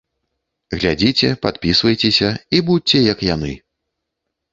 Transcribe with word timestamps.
Глядзіце, 0.79 1.29
падпісвайцеся 1.43 2.29
і 2.57 2.61
будзьце 2.71 3.03
як 3.13 3.23
яны! 3.35 3.53